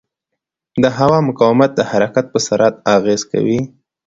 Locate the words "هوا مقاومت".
0.97-1.71